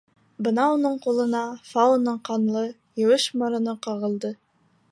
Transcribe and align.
Бына 0.45 0.63
уның 0.75 0.95
ҡулына 1.03 1.41
Фаоның 1.73 2.17
ҡанлы, 2.29 2.65
еүеш 3.03 3.27
мороно 3.43 3.77
ҡағылды. 3.85 4.33